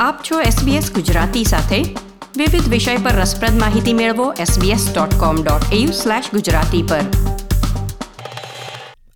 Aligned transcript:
આપ 0.00 0.30
છો 0.30 0.40
SBS 0.40 0.94
ગુજરાતી 0.94 1.44
સાથે. 1.44 1.94
વિવિધ 2.36 2.68
વિષય 2.68 2.96
પર 2.96 3.10
રસપ્રદ 3.10 3.58
માહિતી 3.58 3.92
મેળવો 3.92 4.32
sbs.com.au/gujarati 4.32 6.88
પર. 6.88 7.37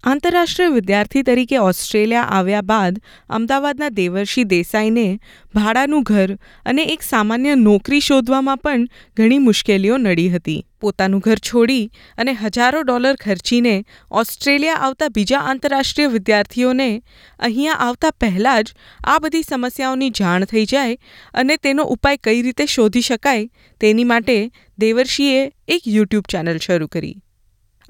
આંતરરાષ્ટ્રીય 0.05 0.69
વિદ્યાર્થી 0.69 1.23
તરીકે 1.23 1.59
ઓસ્ટ્રેલિયા 1.59 2.23
આવ્યા 2.23 2.61
બાદ 2.61 2.99
અમદાવાદના 3.29 3.89
દેવર્ષી 3.89 4.45
દેસાઈને 4.45 5.21
ભાડાનું 5.55 6.03
ઘર 6.03 6.35
અને 6.67 6.83
એક 6.83 7.03
સામાન્ય 7.03 7.55
નોકરી 7.55 8.01
શોધવામાં 8.01 8.59
પણ 8.59 8.87
ઘણી 9.17 9.39
મુશ્કેલીઓ 9.39 9.97
નડી 9.99 10.29
હતી. 10.29 10.67
પોતાનું 10.81 11.21
ઘર 11.21 11.37
છોડી 11.37 11.91
અને 12.19 12.33
હજારો 12.33 12.83
ડોલર 12.83 13.15
ખર્ચીને 13.15 13.85
ઓસ્ટ્રેલિયા 14.11 14.75
આવતા 14.75 15.09
બીજા 15.09 15.39
આંતરરાષ્ટ્રીય 15.39 16.07
વિદ્યાર્થીઓને 16.07 17.03
અહીંયા 17.39 17.73
આવતા 17.73 18.11
પહેલાં 18.11 18.63
જ 18.63 18.75
આ 19.05 19.19
બધી 19.19 19.43
સમસ્યાઓની 19.43 20.11
જાણ 20.11 20.45
થઈ 20.45 20.65
જાય 20.65 20.99
અને 21.35 21.57
તેનો 21.57 21.83
ઉપાય 21.83 22.17
કઈ 22.17 22.43
રીતે 22.43 22.67
શોધી 22.67 23.01
શકાય 23.01 23.51
તેની 23.81 24.05
માટે 24.05 24.51
દેવર્ષીએ 24.79 25.53
એક 25.69 25.83
યુટ્યુબ 25.87 26.25
ચેનલ 26.33 26.59
શરૂ 26.59 26.87
કરી. 26.87 27.21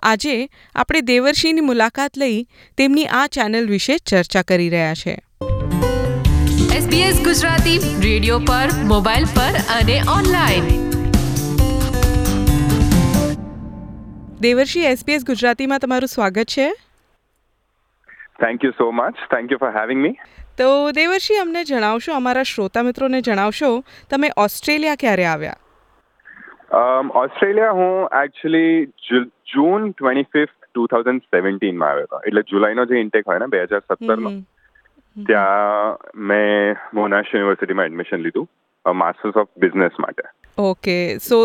આજે 0.03 0.49
આપણે 0.75 1.01
દેવર્ષીની 1.01 1.61
મુલાકાત 1.61 2.19
લઈ 2.19 2.47
તેમની 2.79 3.07
આ 3.07 3.27
ચેનલ 3.27 3.69
વિશે 3.69 3.99
ચર્ચા 3.99 4.43
કરી 4.43 4.69
રહ્યા 4.69 4.95
છે. 4.95 5.19
SBS 6.79 7.25
ગુજરાતી 7.25 7.79
રેડિયો 8.01 8.39
પર 8.39 8.69
મોબાઈલ 8.85 9.25
પર 9.25 9.59
અને 9.81 10.01
ઓનલાઈન. 10.19 10.65
દેવર્ષી 14.41 14.81
એસપીએસ 14.81 15.25
ગુજરાતીમાં 15.25 15.79
તમારું 15.79 16.09
સ્વાગત 16.09 16.45
છે. 16.45 16.73
Thank 18.41 18.65
you 18.65 18.71
so 18.71 18.91
much 18.91 19.15
thank 19.15 19.53
you 19.53 19.59
for 19.59 19.81
having 19.81 20.03
me 20.03 20.11
તો 20.59 20.91
દેવર્ષી 20.91 21.37
અમને 21.37 21.65
જણાવશો 21.65 22.13
અમારા 22.13 22.43
શ્રોતા 22.43 22.83
મિત્રોને 22.83 23.21
જણાવશો 23.21 23.85
તમે 24.11 24.31
ઓસ્ટ્રેલિયા 24.37 24.95
ક્યારે 24.95 25.25
આવ્યા? 25.25 25.57
Um, 26.73 27.11
ઓસ્ટ્રેલિયા 27.21 27.73
હું 27.79 27.97
actually 28.19 29.25
June 29.53 29.83
twenty 29.97 30.29
fifth 30.35 30.67
two 30.67 30.85
thousand 30.93 31.25
સેવન્ટીનમાં 31.35 31.91
આવ્યો 31.91 32.07
હતો. 32.07 32.21
એટલે 32.29 32.43
જુલાઈનો 32.51 32.87
જે 32.93 33.01
ઇન્ટેક 33.01 33.27
હોય 33.31 33.43
ને 33.43 33.49
બે 33.55 33.59
હજાર 33.63 33.81
સત્તરનો 33.81 34.31
ત્યાં 35.17 35.99
મેં 36.29 36.79
મોનાશ 36.99 37.33
યુનિવર્સિટીમાં 37.35 37.91
એડમિશન 37.91 38.25
લીધું 38.27 38.47
માસ્ટર્સ 39.03 39.37
ઓફ 39.43 39.51
બિઝનેસ 39.65 39.99
માટે. 40.05 40.25
ઓકે 40.69 40.97
સો 41.27 41.41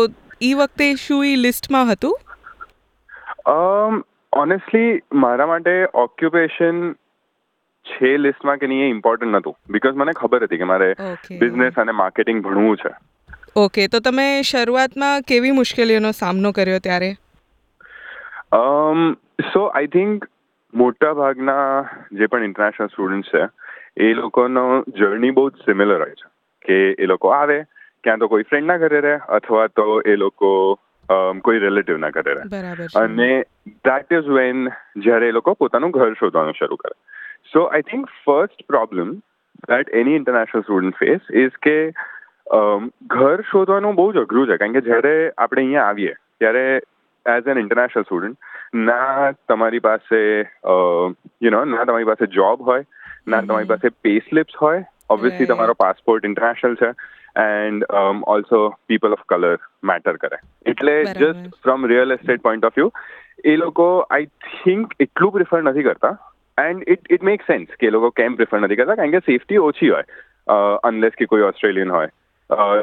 એ 0.50 0.54
વખતે 0.54 0.88
શું 1.02 1.26
એ 1.32 1.34
લિસ્ટમાં 1.42 1.92
હતું? 1.92 2.16
ઓનેસ્ટલી 4.32 4.88
મારા 5.26 5.50
માટે 5.52 5.76
ઓક્યુપેશન 6.04 6.80
છે 7.86 8.14
લિસ્ટમાં 8.22 8.64
કે 8.64 8.72
નહીં 8.72 8.86
એ 8.86 8.88
ઇમ્પોર્ટન્ટ 8.94 9.34
નહોતું 9.36 9.58
બિકોઝ 9.76 10.00
મને 10.04 10.16
ખબર 10.22 10.48
હતી 10.48 10.62
કે 10.64 10.72
મારે 10.72 10.90
બિઝનેસ 11.44 11.84
અને 11.84 11.96
માર્કેટિંગ 12.00 12.42
ભણવું 12.48 12.82
છે. 12.86 12.96
ઓકે 13.56 13.86
તો 13.88 14.00
તમે 14.00 14.42
શરૂઆતમાં 14.42 15.22
કેવી 15.28 15.50
મુશ્કેલીઓનો 15.50 16.10
સામનો 16.10 16.52
કર્યો 16.52 16.78
ત્યારે? 16.78 17.12
સો 19.52 19.64
આઈ 19.66 19.86
થિંક 19.86 20.26
મોટા 20.74 21.12
ભાગના 21.12 21.84
જે 22.12 22.26
પણ 22.26 22.44
ઇન્ટરનેશનલ 22.44 22.86
સ્ટુડન્ટ 22.86 23.26
છે 23.34 23.42
એ 24.04 24.12
લોકોનો 24.14 24.84
જર્ની 24.98 25.30
બહુ 25.30 25.50
જ 25.50 25.52
સિમિલર 25.54 26.00
હોય 26.00 26.10
છે. 26.10 26.28
કે 26.64 27.02
એ 27.02 27.06
લોકો 27.06 27.28
આવે 27.28 27.62
ક્યાં 28.04 28.18
તો 28.18 28.28
કોઈ 28.28 28.42
ફ્રેન્ડના 28.42 28.76
ઘરે 28.76 29.00
રહે 29.00 29.14
અથવા 29.28 29.66
તો 29.66 30.00
એ 30.00 30.16
લોકો 30.16 30.78
કોઈ 31.44 31.58
રિલેટિવના 31.58 32.10
ઘરે 32.10 32.34
રહે. 32.34 32.42
અને 32.96 33.42
દેટ 33.66 34.12
ઇઝ 34.12 34.28
વેન 34.28 34.68
જ્યારે 34.96 35.28
એ 35.28 35.30
લોકો 35.30 35.54
પોતાનું 35.54 35.90
ઘર 35.90 36.12
શોધવાનું 36.12 36.54
શરૂ 36.58 36.76
કરે. 36.76 36.94
So 37.52 37.64
I 37.64 37.80
think 37.80 38.06
first 38.26 38.66
problem 38.66 39.18
that 39.68 39.88
any 39.94 40.16
international 40.16 40.60
student 40.60 40.96
face 40.96 41.20
is 41.34 41.50
કે 41.62 41.90
ઘર 42.50 43.40
શોધવાનું 43.50 43.94
બહુ 43.94 44.12
જ 44.12 44.16
અઘરું 44.18 44.46
છે. 44.46 44.56
કારણ 44.56 44.72
કે 44.72 44.80
જ્યારે 44.80 45.14
આપણે 45.38 45.62
અહીંયા 45.62 45.84
આવીએ 45.84 46.14
ત્યારે 46.40 46.64
એઝ 47.26 47.48
એન 47.48 47.58
ઇન્ટરનેશનલ 47.58 48.02
સ્ટુડન્ટ 48.02 48.36
ના 48.86 49.32
તમારી 49.48 49.84
પાસે 49.84 50.20
યુ 51.42 51.50
નો 51.50 51.64
ના 51.64 51.84
તમારી 51.84 52.04
પાસે 52.04 52.26
જોબ 52.26 52.62
હોય 52.62 52.84
ના 53.28 53.40
તમારી 53.40 53.70
પાસે 53.74 53.88
પે 54.02 54.18
સ્લિપ્સ 54.28 54.54
હોય 54.62 54.84
ઓબ્વિયસલી 55.10 55.46
તમારો 55.46 55.74
પાસપોર્ટ 55.74 56.24
ઇન્ટરનેશનલ 56.24 56.74
છે 56.74 56.90
and 57.42 57.84
also 58.26 58.60
people 58.86 59.12
of 59.12 59.24
colour 59.28 59.58
matter 59.84 60.16
કરે. 60.16 60.38
એટલે 60.66 60.94
just 61.04 61.50
from 61.62 61.86
real 61.86 62.12
estate 62.12 62.42
point 62.42 62.64
of 62.64 62.76
view 62.76 62.90
એ 63.44 63.56
લોકો 63.56 63.88
આઈ 63.98 64.26
થિંક 64.26 64.94
એટલું 65.00 65.32
પ્રિફર 65.32 65.62
નથી 65.62 65.82
કરતા. 65.82 66.14
And 66.58 66.88
it 66.88 67.12
it 67.12 67.22
make 67.22 67.42
sense 67.42 67.76
કે 67.80 67.86
એ 67.86 67.90
લોકો 67.90 68.10
કેમ 68.10 68.34
પ્રિફર 68.34 68.60
નથી 68.60 68.76
કરતા 68.76 68.94
કારણ 68.94 69.10
કે 69.10 69.18
સેફટી 69.18 69.60
ઓછી 69.66 69.90
હોય 69.90 70.04
અનલેસ 70.84 71.12
કે 71.18 71.24
કોઈ 71.26 71.42
ઓસ્ટ્રેલિયન 71.42 71.90
હોય. 71.90 72.08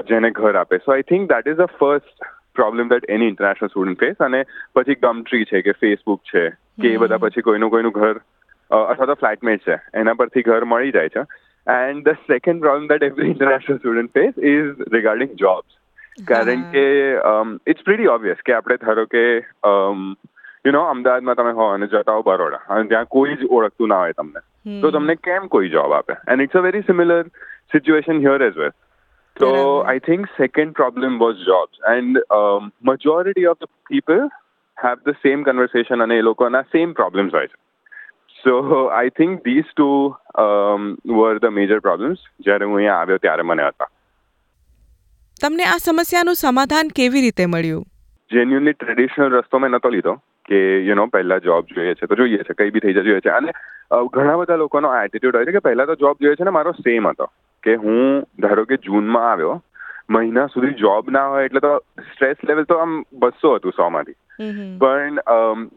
જેને 0.09 0.29
ઘર 0.31 0.55
આપે. 0.55 0.77
So 0.77 0.93
I 0.93 1.01
think 1.03 1.29
that 1.31 1.47
is 1.47 1.57
a 1.57 1.69
first 1.79 2.29
problem 2.55 2.89
that 2.89 3.09
any 3.09 3.27
international 3.27 3.67
student 3.67 3.99
face 3.99 4.21
અને 4.21 4.43
પછી 4.75 4.95
ગમટ્રી 4.95 5.45
છે 5.45 5.61
કે 5.61 5.71
ફેસબુક 5.71 6.21
છે 6.33 6.49
કે 6.81 6.93
એ 6.93 6.97
બધા 6.97 7.17
પછી 7.17 7.41
કોઈનું 7.41 7.69
કોઈનું 7.69 7.91
ઘર 7.91 8.19
અથવા 8.71 9.05
તો 9.05 9.13
ફ્લેટમેટ 9.13 9.67
છે. 9.67 9.79
એના 9.93 10.13
પરથી 10.13 10.41
ઘર 10.41 10.63
મળી 10.65 10.91
જાય 10.91 11.09
છે. 11.09 11.23
And 11.67 12.09
the 12.09 12.21
second 12.29 12.61
problem 12.61 12.87
that 12.87 13.03
every 13.03 13.29
international 13.29 13.77
student 13.77 14.13
face 14.13 14.43
is 14.43 14.93
regarding 14.93 15.31
jobs 15.35 15.81
કારણ 16.27 16.61
કે 16.71 16.85
ઇટ્સ 17.67 17.83
પ્રીટી 17.83 18.07
ઓબ્વિયસ 18.07 18.45
કે 18.45 18.53
આપણે 18.53 18.77
ધારો 18.77 19.05
કે 19.05 19.23
યુ 19.65 20.71
નો 20.71 20.81
અમદાવાદમાં 20.89 21.35
તમે 21.35 21.51
હો 21.51 21.65
અને 21.69 21.87
જતા 21.87 22.13
હો 22.13 22.21
બરોડા 22.21 22.63
અને 22.69 22.87
ત્યાં 22.93 23.11
કોઈ 23.15 23.35
જ 23.35 23.49
ઓળખતું 23.49 23.87
ના 23.89 23.99
હોય 23.99 24.13
તમને. 24.13 24.41
તો 24.81 24.91
તમને 24.91 25.15
કેમ 25.23 25.47
કોઈ 25.47 25.69
જોબ 25.69 25.91
આપે? 25.93 26.13
And 26.27 26.41
it's 26.41 26.57
a 26.57 26.65
very 26.67 26.87
similar 26.87 27.23
situation 27.73 28.19
here 28.19 28.41
as 28.41 28.57
well 28.57 28.73
So. 29.37 29.83
I 29.83 29.99
think 29.99 30.27
second 30.37 30.75
problem 30.75 31.19
was 31.19 31.35
jobs, 31.45 31.77
and 31.85 32.19
um, 32.31 32.71
majority 32.81 33.45
of 33.45 33.57
the 33.59 33.67
people 33.89 34.29
have 34.77 34.99
the 35.03 35.15
same 35.23 35.43
conversation 35.43 36.01
and 36.01 36.11
એ 36.11 36.21
લોકોના 36.21 36.61
same 36.75 36.93
problems 36.93 37.31
હોય 37.31 37.47
છે. 37.47 37.57
So 38.43 38.53
I 39.03 39.09
think 39.09 39.43
these 39.43 39.67
two 39.79 40.15
um, 40.35 40.97
were 41.19 41.35
the 41.39 41.51
major 41.59 41.79
problems 41.81 42.19
જ્યારે 42.47 42.65
હું 42.65 42.77
અહીંયા 42.77 43.01
આવ્યો 43.01 43.19
ત્યારે 43.25 43.43
મને 43.43 43.67
હતા. 43.67 43.89
તમને 45.41 45.67
આ 45.73 45.79
સમસ્યાનું 45.79 46.35
સમાધાન 46.35 46.95
કેવી 46.95 47.21
રીતે 47.21 47.47
મળ્યું 47.47 47.85
જેન્યુનલી 48.31 48.73
ટ્રેડિશનલ 48.73 49.37
રસ્તો 49.39 49.59
મેં 49.59 49.71
નતો 49.71 49.89
લીધો 49.89 50.13
કે 50.49 50.59
યુ 50.87 50.95
નો 50.95 51.07
પહેલા 51.07 51.39
જોબ 51.39 51.73
જોઈએ 51.73 51.95
છે 51.95 52.07
તો 52.07 52.15
જોઈએ 52.15 52.43
છે 52.43 52.55
કઈ 52.59 52.71
બી 52.71 52.83
થઈ 52.85 52.93
જાય 52.93 53.07
જોઈએ 53.09 53.25
છે 53.25 53.33
અને 53.39 53.51
ઘણા 54.13 54.37
બધા 54.37 54.61
લોકોનો 54.63 54.93
એટીટ્યુડ 54.99 55.37
હોય 55.39 55.49
છે 55.49 55.55
કે 55.57 55.63
પહેલા 55.67 55.85
તો 55.85 55.95
જોબ 55.95 56.23
જોઈએ 56.25 56.39
છે 56.41 56.47
ને 56.49 56.55
મારો 56.57 56.73
સેમ 56.79 57.09
હતો 57.11 57.27
કે 57.65 57.75
હું 57.75 58.21
ધારો 58.39 58.65
કે 58.65 58.77
જૂનમાં 58.83 59.31
આવ્યો 59.31 59.55
મહિના 60.09 60.45
સુધી 60.53 60.79
જોબ 60.79 61.09
ના 61.09 61.25
હોય 61.27 61.45
એટલે 61.45 61.59
તો 61.59 61.73
સ્ટ્રેસ 61.99 62.47
લેવલ 62.47 62.63
તો 62.63 62.75
આમ 62.77 62.97
બસો 63.13 63.53
હતું 63.55 63.77
સો 63.77 63.89
માંથી. 63.89 64.17
પણ 64.79 65.19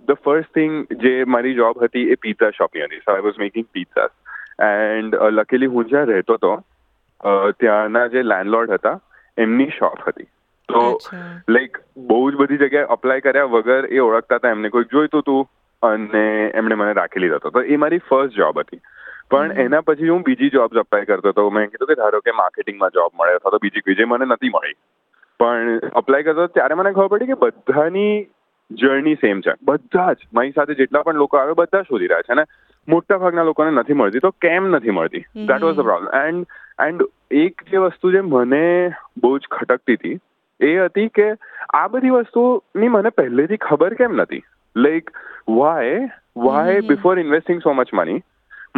ધ 0.09 0.17
ફર્સ્ટ 0.25 0.55
થિંગ 0.55 0.73
જે 1.03 1.13
મારી 1.35 1.55
જોબ 1.55 1.85
હતી 1.85 2.09
એ 2.11 2.15
પિઝા 2.25 2.51
શોપની 2.57 2.85
હતી. 2.85 2.99
So 2.99 3.13
I 3.13 3.27
was 3.27 3.39
making 3.39 3.67
pizza 3.73 4.09
and 4.67 5.15
luckily 5.33 5.71
હું 5.77 5.89
જ્યાં 5.93 6.11
રહેતો 6.13 6.35
હતો 6.35 6.57
ત્યાંના 7.61 8.07
જે 8.15 8.23
લેન્ડલોર્ડ 8.23 8.71
હતા 8.71 9.01
એમની 9.39 9.71
શોપ 9.79 10.09
હતી. 10.09 10.29
તો. 10.69 10.99
લાઈક 11.49 11.79
બહુ 11.97 12.21
જ 12.31 12.35
બધી 12.35 12.57
જગ્યાએ 12.57 12.91
અપ્લાય 12.97 13.21
કર્યા 13.21 13.45
વગર 13.45 13.87
એ 13.91 13.99
ઓળખતા 13.99 14.37
હતા. 14.37 14.51
એમને 14.51 14.69
કોઈ 14.69 14.93
જોઈતું 14.93 15.21
હતું 15.21 15.43
અને 15.83 16.27
એમણે 16.55 16.75
મને 16.75 16.93
રાખી 16.93 17.21
લીધો 17.21 17.37
હતો. 17.37 17.51
તો 17.51 17.63
એ 17.63 17.77
મારી 17.77 18.07
ફર્સ્ટ 18.11 18.37
જોબ 18.37 18.61
હતી. 18.61 18.81
પણ 19.31 19.53
એના 19.53 19.81
પછી 19.81 20.09
હું 20.09 20.23
બીજી 20.23 20.49
જોબ્સ 20.49 20.77
અપ્લાય 20.77 21.05
કરતો 21.05 21.29
હતો. 21.29 21.51
મેં 21.51 21.67
કીધું 21.67 21.89
કે 21.89 21.95
ધારો 21.95 22.21
કે 22.21 22.31
માર્કેટિંગમાં 22.31 22.91
જોબ 22.91 23.13
મળે 23.21 23.35
અથવા 23.35 23.51
તો 23.51 23.59
બીજી 23.63 23.81
કોઈ 23.81 23.95
જે 23.95 24.05
મને 24.05 24.25
નથી 24.25 24.49
મળી. 24.49 24.77
પણ 25.41 25.79
અપ્લાય 25.79 26.23
કરતો 26.23 26.47
ત્યારે 26.47 26.75
મને 26.75 26.93
ખબર 26.93 27.09
પડી 27.09 27.27
કે 27.27 27.35
બધાની 27.35 28.27
જર્ની 28.71 29.15
સેમ 29.15 29.41
છે. 29.41 29.53
બધા 29.63 30.13
જ 30.13 30.17
મારી 30.35 30.51
સાથે 30.51 30.75
જેટલા 30.75 31.03
પણ 31.03 31.15
લોકો 31.15 31.37
આવે 31.37 31.53
બધા 31.53 31.83
શોધી 31.83 32.07
રહ્યા 32.07 32.23
છે 32.23 32.33
અને 32.33 32.45
મોટા 32.89 33.19
ભાગના 33.19 33.43
લોકોને 33.43 33.71
નથી 33.71 33.93
મળતી 33.93 34.19
તો 34.19 34.31
કેમ 34.31 34.69
નથી 34.69 34.91
મળતી? 34.91 35.25
That 35.47 35.63
was 35.63 35.77
the 35.77 35.81
problem 35.81 36.15
and 36.15 36.47
and 36.87 37.03
એક 37.31 37.63
જે 37.71 37.77
વસ્તુ 37.77 38.13
જે 38.13 38.21
મને 38.21 38.93
બહુ 39.17 39.39
જ 39.39 39.43
ખટકતી 39.51 39.95
હતી 39.95 40.19
એ 40.61 40.79
હતી 40.79 41.09
કે 41.09 41.29
આ 41.75 41.89
બધી 41.89 42.11
વસ્તુની 42.11 42.89
મને 42.89 43.11
પહેલેથી 43.11 43.57
ખબર 43.57 43.95
કેમ 43.95 44.17
નથી? 44.17 44.43
Like 44.77 45.11
why 45.49 46.09
why 46.37 46.81
before 46.81 47.19
investing 47.19 47.63
so 47.63 47.73
much 47.73 47.95
money 47.95 48.23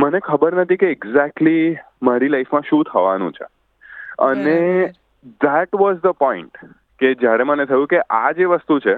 મને 0.00 0.18
ખબર 0.20 0.54
નથી 0.54 0.76
કે 0.76 0.86
એક્ઝેક્ટલી 0.86 1.76
મારી 2.02 2.28
લાઈફમાં 2.28 2.62
શું 2.70 2.84
થવાનું 2.84 3.32
છે. 3.32 3.46
અને 4.18 4.58
ધેટ 5.24 5.74
વોઝ 5.74 5.96
ધ 5.96 6.06
પોઈન્ટ 6.06 6.58
કે 6.98 7.14
જ્યારે 7.14 7.44
મને 7.44 7.64
થયું 7.64 7.86
કે 7.86 8.00
આ 8.00 8.32
જે 8.32 8.44
વસ્તુ 8.44 8.78
છે 8.78 8.94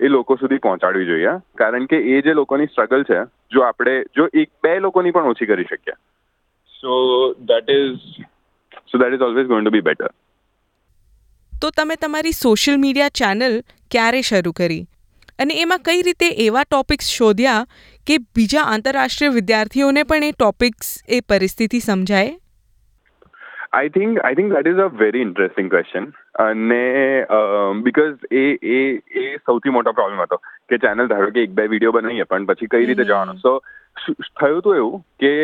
એ 0.00 0.08
લોકો 0.08 0.36
સુધી 0.36 0.58
પહોંચાડવી 0.58 1.06
જોઈએ. 1.06 1.36
કારણ 1.54 1.84
કે 1.84 1.96
એ 1.96 2.20
જે 2.22 2.32
લોકોની 2.32 2.66
સ્ટ્રગલ 2.66 3.02
છે 3.02 3.20
જો 3.52 3.60
આપણે 3.60 4.04
જો 4.16 4.28
એક 4.34 4.50
બે 4.64 4.78
લોકોની 4.78 5.10
પણ 5.10 5.22
ઓછી 5.24 5.46
કરી 5.46 5.64
શકીએ. 5.64 5.94
So 6.80 6.96
that 7.32 7.70
is 7.70 8.24
so 8.92 8.98
that 8.98 9.14
is 9.14 9.20
always 9.20 9.46
going 9.46 9.64
to 9.64 9.70
be 9.70 9.80
better 9.80 10.10
તો 11.52 11.70
તમે 11.70 11.96
તમારી 11.96 12.32
સોશિયલ 12.32 12.76
મીડિયા 12.80 13.08
ચેનલ 13.08 13.62
ક્યારે 13.90 14.20
શરૂ 14.22 14.52
કરી? 14.52 14.82
અને 15.38 15.54
એમાં 15.60 15.78
કઈ 15.78 16.02
રીતે 16.02 16.28
એવા 16.46 16.62
ટોપિક્સ 16.62 17.06
શોધ્યા 17.06 17.66
કે 18.06 18.16
બીજા 18.36 18.64
આંતરરાષ્ટ્રીય 18.70 19.36
વિદ્યાર્થીઓને 19.36 20.02
પણ 20.10 20.24
એ 20.24 20.32
ટોપિક્સ 20.32 20.90
એ 21.08 21.20
પરિસ્થિતિ 21.28 21.80
સમજાય? 21.84 22.34
I 23.72 23.88
think 23.88 24.20
I 24.20 24.34
think 24.34 24.52
that 24.52 24.68
is 24.72 24.82
a 24.82 24.88
very 25.00 25.22
interesting 25.22 25.70
question 25.70 26.04
અને 26.42 26.82
બીકોઝ 27.82 28.28
એ 28.32 28.44
એ 28.74 28.78
એ 29.22 29.24
સૌથી 29.46 29.74
મોટો 29.78 29.92
પ્રોબ્લેમ 29.92 30.22
હતો 30.22 30.38
કે 30.70 30.78
ચેનલ 30.84 31.10
ધારો 31.14 31.32
કે 31.34 31.48
એક 31.48 31.58
બે 31.58 31.66
વીડિયો 31.72 31.96
બનાવીએ 31.96 32.28
પણ 32.30 32.46
પછી 32.52 32.70
કઈ 32.76 32.86
રીતે 32.92 33.04
જવાનું? 33.04 33.36
સો 33.36 33.52
થયું 34.40 34.62
તો 34.62 34.74
એવું 34.74 35.02
કે 35.20 35.34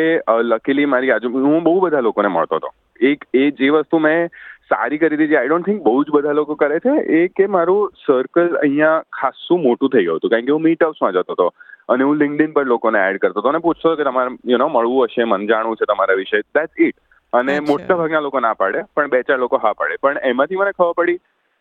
લકીલી 0.45 0.89
મારી 0.95 1.11
આજુ 1.11 1.35
હું 1.35 1.61
બહુ 1.63 1.77
બધા 1.81 2.07
લોકોને 2.09 2.29
મળતો 2.29 2.63
હતો. 2.63 2.73
એક 3.11 3.29
એ 3.35 3.51
જે 3.51 3.71
વસ્તુ 3.71 4.03
મેં 4.07 4.29
સારી 4.71 4.99
કરી 4.99 5.17
હતી 5.17 5.31
જે 5.31 5.37
આઈ 5.37 5.49
ડોન્ટ 5.49 5.67
થિંક 5.67 5.83
બહુ 5.83 6.05
જ 6.05 6.17
બધા 6.17 6.39
લોકો 6.39 6.55
કરે 6.55 6.79
છે 6.87 6.95
એ 7.19 7.21
કે 7.39 7.47
મારું 7.57 7.93
સર્કલ 8.07 8.57
અહીંયા 8.57 9.05
ખાસું 9.21 9.63
મોટું 9.63 9.95
થઈ 9.95 10.05
ગયું 10.09 10.23
હતું. 10.23 10.31
કારણ 10.31 10.49
કે 10.49 10.57
હું 10.57 10.67
મીટઅપ્સમાં 10.69 11.17
જતો 11.19 11.39
હતો. 11.39 11.49
અને 11.89 12.05
હું 12.05 12.19
લિંકડિન 12.19 12.53
પર 12.53 12.67
લોકોને 12.67 12.99
એડ 13.01 13.19
કરતો 13.19 13.41
હતો 13.41 13.49
અને 13.49 13.59
પૂછતો 13.59 13.95
કે 13.97 14.05
તમારે 14.05 14.37
યુ 14.45 14.59
નો 14.59 14.69
મળવું 14.69 15.07
હશે 15.07 15.25
મન 15.25 15.47
જાણવું 15.47 15.77
છે 15.77 15.85
તમારા 15.85 16.17
વિશે. 16.17 16.43
દેટ્સ 16.55 16.81
ઇટ 16.81 16.97
અને. 17.33 17.61
મોટા 17.63 17.97
ભાગના 17.97 18.21
લોકો 18.21 18.41
ના 18.41 18.55
પાડે 18.55 18.83
પણ 18.95 19.11
બે 19.11 19.23
ચાર 19.23 19.39
લોકો 19.39 19.57
હા 19.59 19.73
પાડે. 19.75 19.97
પણ 20.03 20.19
એમાંથી 20.25 20.57
મને 20.57 20.73
ખબર 20.73 20.95
પડી 20.97 21.19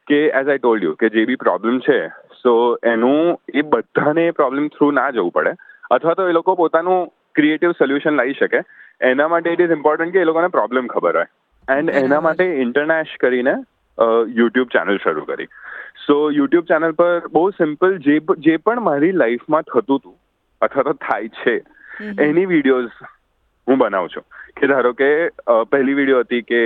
કે 0.07 0.19
એઝ 0.33 0.47
આઈ 0.47 0.57
ટોલ્ડ 0.59 0.83
યુ 0.83 0.95
કે 0.95 1.09
જે 1.09 1.25
બી 1.25 1.35
પ્રોબ્લેમ 1.37 1.79
છે 1.79 1.97
સો 2.43 2.53
એનું 2.83 3.37
એ 3.53 3.61
બધાને 3.73 4.31
પ્રોબ્લેમ 4.31 4.69
થ્રુ 4.69 4.91
ના 4.91 5.09
જવું 5.11 5.31
પડે. 5.31 5.53
અથવા 5.91 6.13
તો 6.13 6.29
એ 6.29 6.31
લોકો 6.31 6.55
પોતાનું 6.55 7.09
ક્રિએટિવ 7.35 7.71
સોલ્યુશન 7.71 8.15
લાવી 8.15 8.33
શકે. 8.33 8.61
એના 9.01 9.27
માટે 9.27 9.49
ઇટ 9.49 9.61
ઇઝ 9.61 9.71
ઇમ્પોર્ટન્ટ 9.71 10.13
કે 10.13 10.19
એ 10.19 10.23
લોકોને 10.23 10.47
પ્રોબ્લેમ 10.47 10.87
ખબર 10.87 11.15
હોય. 11.15 11.29
એન્ડ 11.67 11.89
એના 11.95 12.21
માટે 12.21 12.45
ઇન્ટરનેશ 12.63 13.13
કરીને 13.19 13.53
યુટ્યુબ 14.37 14.69
ચેનલ 14.69 14.97
શરૂ 15.03 15.25
કરી. 15.25 15.47
સો 16.07 16.17
યુટ્યુબ 16.31 16.65
ચેનલ 16.65 16.97
પર 16.99 17.29
બહુ 17.33 17.43
સિમ્પલ 17.51 17.97
જે 18.07 18.17
જે 18.47 18.57
પણ 18.67 18.83
મારી 18.89 19.11
લાઈફમાં 19.21 19.67
થતું 19.69 20.01
હતું 20.01 20.17
અથવા 20.61 20.85
તો 20.89 20.93
થાય 21.05 21.33
છે 21.39 21.55
એની 22.27 22.45
વિડીયોઝ 22.45 23.01
હું 23.67 23.81
બનાવું 23.81 24.13
છું. 24.15 24.25
કે 24.57 24.69
ધારો 24.71 24.93
કે 25.01 25.09
પહેલી 25.71 25.97
વીડિયો 25.99 26.23
હતી 26.23 26.43
કે 26.51 26.61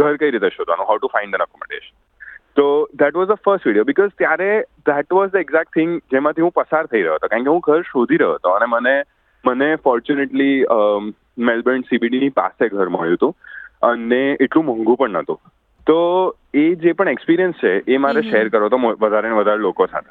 ઘર 0.00 0.16
કઈ 0.22 0.30
રીતે 0.30 0.50
શોધવાનું 0.56 0.90
how 0.90 1.00
to 1.02 1.12
find 1.14 1.38
an 1.40 1.46
accommodation 1.46 1.94
તો 2.56 2.66
that 3.02 3.20
was 3.20 3.28
the 3.28 3.44
first 3.44 3.68
video 3.68 3.90
because 3.90 4.16
ત્યારે 4.22 4.50
that 4.90 5.14
was 5.18 5.30
the 5.34 5.42
exact 5.42 5.74
thing 5.74 5.94
જેમાંથી 6.16 6.46
હું 6.46 6.56
પસાર 6.56 6.82
થઈ 6.86 7.04
રહ્યો 7.04 7.20
હતો. 7.20 7.28
કારણ 7.28 7.46
કે 7.48 7.54
હું 7.54 7.62
ઘર 7.68 7.86
શોધી 7.92 8.20
રહ્યો 8.24 8.40
હતો 8.40 8.56
અને 8.56 8.68
મને 8.74 8.96
મને 9.44 9.68
ફોર્ચ્યુનેટલી 9.84 10.56
મેલબર્ન 11.48 11.86
સીબીડીની 11.90 12.34
પાસે 12.40 12.64
ઘર 12.68 12.88
મળ્યું 12.96 13.20
હતું 13.20 13.34
અને 13.90 14.22
એટલું 14.46 14.68
મોંઘું 14.70 15.00
પણ 15.02 15.16
નહોતું. 15.18 15.38
તો 15.87 16.35
એ 16.53 16.75
જે 16.75 16.91
પણ 16.91 17.09
એક્સપિરિયન્સ 17.09 17.55
છે 17.55 17.77
એ 17.87 17.97
મારે 17.97 18.21
શેર 18.21 18.49
કરવો 18.49 18.65
હતો 18.65 18.77
મો- 18.77 18.95
વધારે 18.99 19.29
ને 19.29 19.35
વધારે 19.35 19.57
લોકો 19.57 19.85
સાથે 19.85 20.09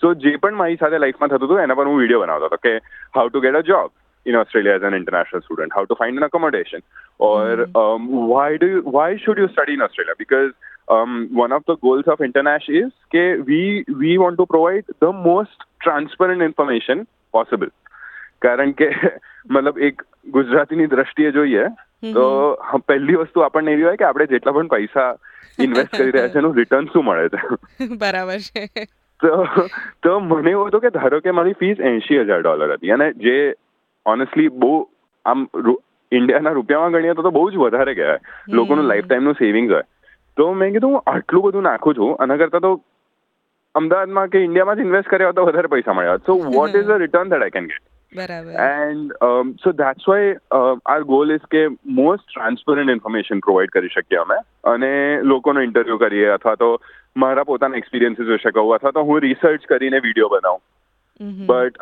સો 0.00 0.14
જે 0.14 0.36
પણ 0.36 0.54
મારી 0.54 0.76
સાથે 0.76 0.98
લાઈફમાં 0.98 1.28
થતું 1.28 1.48
હતું 1.48 1.60
એના 1.60 1.74
પર 1.74 1.86
હું 1.86 1.98
વિડીયો 1.98 2.20
બનાવતો 2.20 2.44
હતો 2.44 2.56
કે 2.56 2.76
how 3.16 3.28
to 3.28 3.40
get 3.40 3.54
a 3.54 3.60
job 3.60 3.90
in 4.26 4.36
Australia 4.36 4.74
as 4.74 4.82
an 4.82 4.94
international 4.94 5.42
student, 5.42 5.72
how 5.74 5.84
to 5.84 5.94
find 5.94 6.18
an 6.18 6.24
accommodation, 6.24 6.82
or 7.20 7.42
um, 7.74 8.04
why 8.28 8.56
do 8.56 8.66
you, 8.66 8.80
why 8.86 9.16
should 9.16 9.38
you 9.38 9.48
study 9.48 9.74
in 9.74 9.82
Australia? 9.82 10.14
Because 10.18 10.50
um, 10.88 11.10
one 11.34 11.52
of 11.52 11.62
the 11.68 11.76
goals 11.76 12.06
of 12.06 12.22
Internash 12.22 12.68
is 12.68 12.92
કે 13.10 13.24
we 13.40 13.60
we 13.96 14.16
want 14.16 14.38
to 14.38 14.46
provide 14.46 14.88
the 15.00 15.12
most 15.26 15.66
transparent 15.80 16.42
information 16.42 17.04
possible. 17.34 17.72
કારણ 18.42 18.72
કે 18.72 18.88
મતલબ 19.50 19.78
એક 19.78 20.02
ગુજરાતીની 20.28 20.86
દ્રષ્ટિએ 20.86 21.30
જોઈએ 21.30 21.64
તો 22.03 22.55
પહેલી 22.87 23.15
વસ્તુ 23.15 23.41
આપણને 23.41 23.71
એવી 23.71 23.83
હોય 23.83 23.95
કે 23.95 24.05
આપણે 24.05 24.27
જેટલા 24.27 24.53
પણ 24.53 24.67
પૈસા 24.67 25.09
ઇન્વેસ્ટ 25.59 25.95
કરી 25.95 26.11
રહ્યા 26.11 26.29
છે 26.29 26.39
એનું 26.39 26.55
રિટર્ન 26.55 26.89
શું 26.93 27.05
મળે 27.05 27.29
છે? 27.29 27.39
બરાબર 28.03 28.39
છે. 28.47 28.87
તો 29.19 29.31
તો 30.03 30.19
મને 30.19 30.51
એવું 30.51 30.67
હતું 30.67 30.81
કે 30.81 30.89
ધારો 30.89 31.21
કે 31.21 31.31
મારી 31.31 31.53
ફીસ 31.53 31.79
એંશી 31.83 32.23
હજાર 32.23 32.41
ડોલર 32.41 32.75
હતી 32.77 32.91
અને 32.91 33.07
જે 33.17 33.37
ઓનેસ્ટલી 34.05 34.49
બહુ 34.55 34.73
આમ 35.25 35.47
ઇન્ડિયાના 36.11 36.53
રૂપિયામાં 36.53 36.91
ગણીએ 36.91 37.15
તો 37.15 37.31
બહુ 37.31 37.51
જ 37.51 37.57
વધારે 37.57 37.95
કહેવાય. 37.95 38.19
લોકોનું 38.49 38.87
લાઈફ 38.87 39.05
ટાઈમનું 39.05 39.33
સેવિંગ 39.33 39.71
હોય. 39.71 39.83
તો 40.37 40.53
મેં 40.53 40.73
કીધું 40.73 40.95
હું 40.95 41.01
આટલું 41.07 41.43
બધું 41.43 41.63
નાખું 41.63 41.95
છું 41.95 42.15
આના 42.19 42.37
કરતાં 42.37 42.61
તો 42.61 42.71
અમદાવાદમાં 43.75 44.29
કે 44.29 44.43
ઇન્ડિયામાં 44.43 44.77
જ 44.77 44.81
ઇન્વેસ્ટ 44.81 45.09
કર્યા 45.09 45.33
તો 45.33 45.45
વધારે 45.45 45.67
પૈસા 45.67 45.93
મળ્યા 45.93 46.17
હોત 46.17 46.25
so 46.25 46.37
what 46.57 46.75
is 46.75 46.91
a 46.95 46.97
return 46.97 47.33
that 47.33 47.43
I 47.43 47.55
can 47.57 47.67
get 47.67 47.83
બરાબર. 48.13 48.53
And 48.65 49.13
so 49.63 49.71
that's 49.81 50.07
why 50.09 50.61
our 50.93 51.01
goal 51.11 51.33
is 51.35 51.45
કે 51.51 51.61
મોસ્ટ 51.99 52.25
ટ્રાન્સપરન્ટ 52.29 52.93
ઇન્ફોર્મેશન 52.95 53.43
પ્રોવાઈડ 53.47 53.75
કરી 53.75 53.93
શકીએ 53.95 54.21
અમે. 54.21 54.39
અને 54.73 54.91
લોકોનો 55.31 55.65
ઇન્ટરવ્યૂ 55.67 55.97
કરીએ 55.97 56.29
અથવા 56.37 56.55
તો 56.55 56.69
મારા 57.17 57.47
પોતાના 57.51 57.81
એક્સપિરિયન્સીસ 57.83 58.31
વિશે 58.33 58.51
કહું 58.51 58.75
અથવા 58.75 58.91
તો 58.91 59.03
હું 59.09 59.21
રિસર્ચ 59.27 59.67
કરીને 59.73 59.99
વીડિયો 59.99 60.29
બનાવું. 60.29 60.63
But 61.47 61.75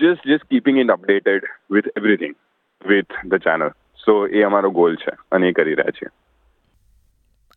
just 0.00 0.26
just 0.26 0.48
keeping 0.50 0.76
in 0.78 0.92
updated 0.92 1.50
with 1.70 1.88
everything 1.96 2.34
with 2.82 3.20
the 3.26 3.46
channel 3.46 3.70
so 4.04 4.18
so 4.18 4.28
એ 4.32 4.42
અમારો 4.42 4.70
ગોલ 4.70 4.94
છે 4.96 5.16
અને 5.32 5.48
એ 5.48 5.52
કરી 5.52 5.74
રહ્યા 5.74 5.96
છીએ. 5.98 6.10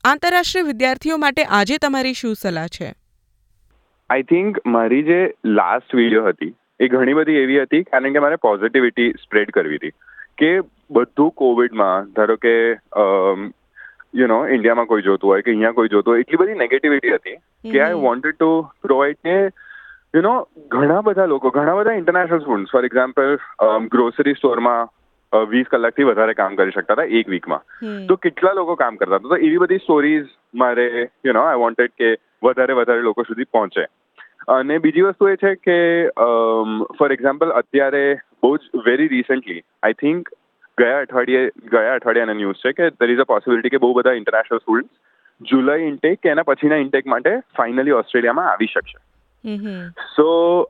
આંતરરાષ્ટ્રીય 0.04 0.68
વિદ્યાર્થીઓ 0.68 1.18
માટે 1.18 1.44
આજે 1.58 1.78
તમારી 1.78 2.14
શું 2.14 2.34
સલાહ 2.36 2.68
છે? 2.78 2.90
આઈ 4.10 4.24
થિંક 4.24 4.58
મારી 4.68 5.04
જે 5.04 5.20
લાસ્ટ 5.46 5.96
વીડિયો 5.96 6.26
હતી 6.28 6.54
એ 6.82 6.88
ઘણી 6.88 7.14
બધી 7.14 7.38
એવી 7.38 7.62
હતી 7.62 7.84
કારણ 7.84 8.14
કે 8.14 8.20
મારે 8.20 8.36
પોઝિટિવિટી 8.36 9.10
સ્પ્રેડ 9.24 9.52
કરવી 9.52 9.78
હતી. 9.78 9.96
કે 10.38 10.52
બધું 10.92 11.32
કોવિડમાં 11.32 12.14
ધારો 12.16 12.36
કે 12.36 12.54
યુ 14.14 14.28
નો 14.28 14.40
ઇન્ડિયામાં 14.48 14.88
કોઈ 14.88 15.02
જોતું 15.02 15.30
હોય 15.30 15.42
કે 15.42 15.52
અહીંયા 15.52 15.72
કોઈ 15.72 15.90
જોતું 15.90 16.14
હોય 16.14 16.20
એટલી 16.20 16.38
બધી 16.38 16.54
નેગેટિવિટી 16.54 17.14
હતી 17.16 17.38
કે 17.72 17.84
આઈ 17.84 18.00
વોન્ટેડ 18.06 18.40
ટુ 18.40 18.50
પ્રોવાઈડ 18.82 19.22
કે 19.24 19.36
યુ 20.14 20.22
નો 20.22 20.34
ઘણા 20.68 21.02
બધા 21.02 21.26
લોકો 21.26 21.50
ઘણા 21.50 21.76
બધા 21.76 21.94
international 21.94 22.42
students 22.42 22.72
for 22.72 22.86
example 22.86 23.38
grocery 23.88 24.34
સ્ટોરમાં 24.34 24.92
વીસ 25.50 25.72
કલાકથી 25.72 26.04
વધારે 26.04 26.34
કામ 26.34 26.56
કરી 26.56 26.72
શકતા 26.72 26.94
હતા 26.94 27.20
એક 27.20 27.30
વીકમાં 27.30 27.64
તો 28.08 28.18
કેટલા 28.18 28.54
લોકો 28.54 28.76
કામ 28.76 28.96
કરતા 28.96 29.20
હતા? 29.20 29.30
તો 29.30 29.36
એવી 29.38 29.58
બધી 29.58 29.78
સ્ટોરીઝ 29.78 30.28
મારે 30.56 30.88
યુ 31.26 31.34
નો 31.34 31.42
આઈ 31.42 31.58
વોન્ટેડ 31.58 31.98
કે 31.98 32.16
વધારે 32.44 32.74
વધારે 32.74 33.02
લોકો 33.02 33.24
સુધી 33.24 33.44
પહોંચે. 33.52 33.86
અને 34.48 34.78
બીજી 34.78 35.02
વસ્તુ 35.02 35.28
એ 35.28 35.36
છે 35.36 35.56
કે 35.56 36.10
ફોર 36.98 37.12
એક્ઝામ્પલ 37.12 37.52
અત્યારે 37.52 38.04
બહુ 38.44 38.58
જ 38.58 38.62
વેરી 38.86 39.08
રિસન્ટલી 39.08 39.64
આઈ 39.84 39.94
થિંક 39.94 40.30
ગયા 40.78 41.00
અઠવાડિયે 41.00 41.50
ગયા 41.72 41.96
અઠવાડિયાના 41.96 42.34
ન્યૂઝ 42.34 42.56
છે 42.56 42.72
કે 42.72 42.90
દર 42.90 43.10
ઇઝ 43.10 43.20
અ 43.20 43.24
પોસિબિલિટી 43.24 43.70
કે 43.70 43.78
બહુ 43.78 43.94
બધા 43.94 44.12
ઇન્ટરનેશનલ 44.12 44.58
સ્ટુડન્ટ્સ 44.58 45.52
જુલાઈ 45.52 45.88
ઇન્ટેક 45.88 46.20
કે 46.20 46.30
એના 46.30 46.44
પછીના 46.44 46.76
ઇન્ટેક 46.76 47.06
માટે 47.06 47.40
ફાઇનલી 47.58 47.92
ઓસ્ટ્રેલિયામાં 47.92 48.52
આવી 48.52 48.66
શકશે. 48.66 48.98
સો 50.16 50.62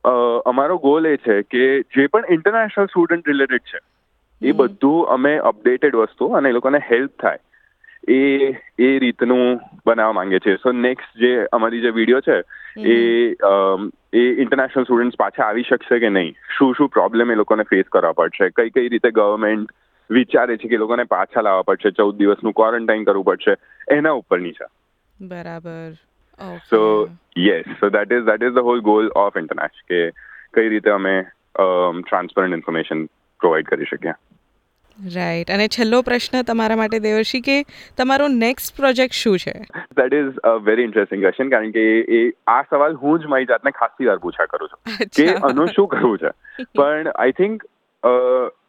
અમારો 0.46 0.78
ગોલ 0.78 1.06
એ 1.06 1.16
છે 1.16 1.42
કે 1.42 1.82
જે 1.96 2.06
પણ 2.06 2.24
ઇન્ટરનેશનલ 2.30 2.86
સ્ટુડન્ટ 2.86 3.28
રિલેટેડ 3.28 3.60
છે 3.60 3.80
એ 4.48 4.52
બધું 4.52 5.06
અમે 5.06 5.36
અપડેટેડ 5.36 5.94
વસ્તુ 5.94 6.26
અને 6.26 6.48
એ 6.48 6.52
લોકોને 6.52 6.78
હેલ્પ 6.78 7.10
થાય 7.20 7.38
એ 8.08 8.20
એ 8.78 8.98
રીતનું 8.98 9.60
બનાવવા 9.86 10.12
માંગે 10.12 10.38
છે 10.38 10.56
સો 10.56 10.72
નેક્સ્ટ 10.72 11.18
જે 11.18 11.46
અમારી 11.52 11.80
જે 11.80 11.90
વીડિયો 11.90 12.20
છે 12.20 12.42
એ 12.80 13.34
એ 14.12 14.18
ઇન્ટરનેશનલ 14.18 14.84
સ્ટુડન્ટ્સ 14.84 15.16
પાછા 15.16 15.42
આવી 15.42 15.62
શકશે 15.62 15.98
કે 15.98 16.08
નહીં? 16.08 16.34
શું 16.58 16.74
શું 16.78 16.88
પ્રોબ્લેમ 16.88 17.32
એ 17.32 17.34
લોકોને 17.34 17.62
ફેસ 17.62 17.84
કરવા 17.92 18.12
પડશે? 18.12 18.48
કઈ 18.48 18.70
કઈ 18.70 18.88
રીતે 18.88 19.10
ગવર્મેન્ટ 19.10 19.72
વિચારે 20.10 20.56
છે 20.56 20.68
કે 20.68 20.74
એ 20.74 20.78
લોકોને 20.78 21.04
પાછા 21.04 21.40
લાવવા 21.40 21.62
પડશે? 21.62 21.90
ચૌદ 21.90 22.16
દિવસનું 22.16 22.52
ક્વોરન્ટાઇન 22.52 23.04
કરવું 23.04 23.24
પડશે? 23.24 23.56
એના 23.90 24.10
ઉપરની 24.10 24.52
છે. 24.52 24.66
બરાબર. 25.26 25.92
So 26.70 27.08
yes 27.38 27.64
so 27.80 27.88
that 27.88 28.12
is 28.12 28.22
that 28.22 28.42
is 28.42 28.52
the 28.52 28.58
whole 28.58 28.80
goal 28.80 29.08
of 29.08 29.36
international 29.36 29.82
કે 29.88 30.10
કઈ 30.54 30.68
રીતે 30.68 30.90
અમે 30.90 31.22
ટ્રાન્સપરન્ટ 32.08 32.54
ઇન્ફોર્મેશન 32.54 33.04
પ્રોવાઈડ 33.40 33.66
કરી 33.66 33.84
શકીએ. 33.84 34.12
રાઈટ 35.14 35.50
અને 35.50 35.68
છેલ્લો 35.68 36.02
પ્રશ્ન 36.02 36.42
તમારા 36.42 36.76
માટે 36.76 36.98
દેવર્ષી 36.98 37.40
કે 37.40 37.62
તમારો 37.96 38.28
નેક્સ્ટ 38.28 38.76
પ્રોજેક્ટ 38.76 39.14
શું 39.14 39.38
છે? 39.38 39.52
That 39.96 40.14
is 40.14 40.36
a 40.36 40.48
very 40.48 40.82
interesting 40.82 41.22
question 41.22 41.48
કારણ 41.48 41.70
કે 41.70 42.00
એ 42.00 42.32
આ 42.46 42.62
સવાલ 42.62 42.94
હું 42.94 43.20
જ 43.20 43.26
મારી 43.26 43.44
જાતને 43.44 43.70
ખાસી 43.70 44.06
વાર 44.06 44.16
પૂછા 44.16 44.46
કરું 44.46 44.68
છું. 44.68 45.06
કે 45.16 45.34
આનું 45.34 45.66
શું 45.66 45.88
કરવું 45.88 46.18
છે? 46.18 46.30
પણ 46.76 47.08
I 47.08 47.32
think 47.32 47.64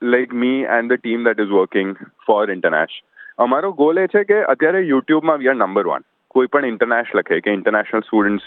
like 0.03 0.33
me 0.33 0.61
and 0.61 0.93
the 0.93 0.99
team 0.99 1.23
that 1.23 1.39
is 1.39 1.47
working 1.47 1.95
for 2.27 2.51
international 2.51 3.03
અમારો 3.37 3.71
ગોલ 3.71 3.99
એ 3.99 4.07
છે 4.07 4.23
કે 4.23 4.43
અત્યારે 4.43 4.79
યુટ્યુબમાં 4.79 5.37
વી 5.37 5.47
આર 5.47 5.55
નંબર 5.55 5.87
વન 5.87 6.01
કોઈ 6.27 6.47
પણ 6.47 6.65
ઇન્ટરનેશ 6.65 7.05
લખે 7.15 7.39
કે 7.39 7.51
ઇન્ટરનેશનલ 7.51 7.99
સ્ટુડન્ટ્સ 7.99 8.43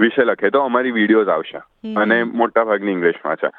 વિશે 0.00 0.24
લખે 0.24 0.50
તો 0.50 0.60
અમારી 0.60 0.90
વિડીયોઝ 0.90 1.28
આવશે. 1.28 1.58
અને 1.94 2.22
મોટા 2.22 2.64
ભાગની 2.64 2.92
ઇંગ્લિશમાં 2.92 3.36
છે. 3.36 3.50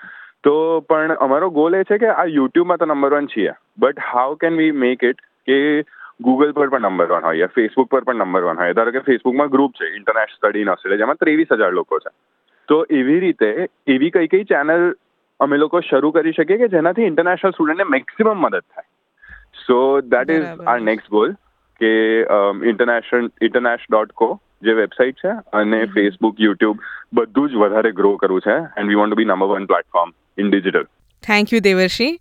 તો 0.43 0.55
પણ 0.89 1.15
અમારો 1.19 1.50
ગોલ 1.51 1.75
એ 1.75 1.84
છે 1.84 1.98
કે 2.03 2.12
આ 2.15 2.27
યુટ્યુબમાં 2.34 2.81
તો 2.81 2.89
નંબર 2.89 3.15
વન 3.15 3.31
છીએ. 3.34 3.55
But 3.77 4.05
how 4.12 4.36
can 4.43 4.58
we 4.58 4.75
make 4.84 5.03
it 5.03 5.25
કે 5.48 5.58
ગૂગલ 6.27 6.53
પર 6.53 6.69
પણ 6.69 6.88
નંબર 6.88 7.12
વન 7.13 7.27
હોય 7.29 7.50
ફેસબુક 7.58 7.91
પર 7.91 8.05
પણ 8.08 8.24
નંબર 8.25 8.48
વન 8.48 8.63
હોય? 8.63 8.77
ધારો 8.79 8.96
કે 8.98 9.03
ફેસબુકમાં 9.10 9.53
ગ્રુપ 9.55 9.75
છે 9.81 9.91
ઇન્ટરનેશનલ 10.00 10.38
સ્ટડી 10.38 10.65
ઇન 10.67 10.74
ઓસ્ટ્રેલિયા 10.75 11.03
જેમાં 11.03 11.22
ત્રેવીસ 11.24 11.53
હજાર 11.53 11.72
લોકો 11.74 12.00
છે. 12.00 12.15
તો 12.69 12.79
એવી 13.01 13.19
રીતે 13.19 13.51
એવી 13.88 14.12
કઈ 14.17 14.31
કઈ 14.34 14.50
ચેનલ 14.53 14.89
અમે 15.39 15.58
લોકો 15.58 15.81
શરૂ 15.89 16.12
કરી 16.12 16.38
શકીએ 16.39 16.62
કે 16.63 16.74
જેનાથી 16.74 17.10
ઇન્ટરનેશનલ 17.12 17.55
સ્ટુડન્ટને 17.55 17.91
મેક્સિમમ 17.96 18.34
મદદ 18.36 18.65
થાય. 18.65 18.89
So 19.65 19.79
that 20.13 20.36
is. 20.36 20.51
Our 20.67 20.79
next 20.89 21.10
goal 21.15 21.36
કે 21.81 21.91
ઇન્ટરનેશનલ 22.72 23.31
ઇન્ટરનેશ 23.48 23.89
ડોટ 23.89 24.15
કો 24.24 24.29
જે 24.61 24.73
વેબસાઇટ 24.73 25.15
છે 25.25 25.33
અને 25.53 25.85
ફેસબુક 25.85 26.41
યુટ્યુબ 26.41 26.77
બધું 27.13 27.49
જ 27.49 27.53
વધારે 27.55 27.91
ગ્રો 27.91 28.15
કરવું 28.15 28.41
છે 28.41 28.55
and 28.77 28.87
we 28.87 28.95
want 28.95 29.13
to 29.13 29.15
be 29.15 29.25
number 29.25 29.45
one 29.45 29.65
platform 29.65 30.13
in 30.37 30.49
digital 30.49 30.87
thank 31.23 31.53
you 31.53 31.59
Devarshi 31.59 32.19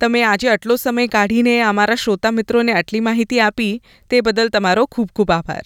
તમે 0.00 0.22
આજે 0.24 0.48
આટલો 0.48 0.76
સમય 0.76 1.06
કાઢીને 1.06 1.62
અમારા 1.62 1.94
શ્રોતા 1.94 2.30
મિત્રોને 2.30 2.72
આટલી 2.72 3.00
માહિતી 3.00 3.40
આપી 3.40 3.72
તે 4.10 4.20
બદલ 4.20 4.48
તમારો 4.48 4.86
ખૂબ 4.86 5.08
ખૂબ 5.16 5.30
આભાર. 5.30 5.64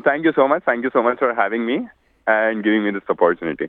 Thank 0.00 0.24
you 0.24 0.32
so 0.32 0.48
much 0.48 0.58
thank 0.58 0.84
you 0.84 0.90
so 0.92 1.02
much 1.02 1.18
for 1.18 1.32
having 1.42 1.64
me 1.64 1.82
and 2.26 2.64
giving 2.64 2.84
me 2.84 2.90
this 2.90 3.10
opportunity 3.10 3.64
opportunity. 3.64 3.68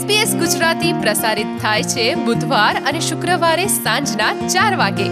SBS 0.00 0.38
Gujarati 0.38 0.92
પ્રસારિત 0.92 1.46
થાય 1.62 1.82
છે 1.82 2.14
બુધવાર 2.14 2.74
અને 2.88 3.00
શુક્રવારે 3.00 3.66
સાંજના 3.66 4.48
ચાર 4.48 4.76
વાગે. 4.76 5.08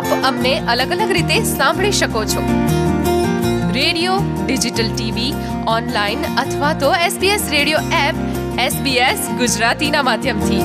આપ 0.00 0.24
અમને 0.24 0.60
અલગ 0.60 0.90
અલગ 0.90 1.12
રીતે 1.12 1.44
સાંભળી 1.44 1.92
શકો 1.92 2.24
છો. 2.24 2.42
રેડિયો, 3.72 4.18
ડિજિટલ 4.46 4.88
ટીવી, 4.96 5.34
ઓનલાઈન 5.66 6.18
અથવા 6.38 6.72
તો 6.72 6.94
SBS 6.94 7.40
રેડિયો 7.50 7.78
એપ 7.78 8.14
SBS 8.72 9.36
ગુજરાતીના 9.38 10.02
માધ્યમથી. 10.02 10.62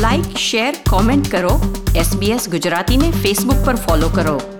લાઈક 0.00 0.36
શેર 0.36 0.74
કોમેન્ટ 0.90 1.30
કરો. 1.30 1.82
એસબીએસ 1.96 2.48
ગુજરાતીને 2.48 3.10
ફેસબુક 3.10 3.66
પર 3.66 3.76
ફોલો 3.76 4.08
કરો. 4.08 4.57